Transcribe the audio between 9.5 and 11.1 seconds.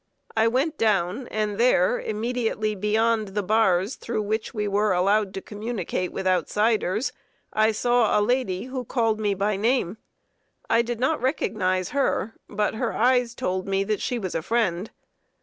name. I did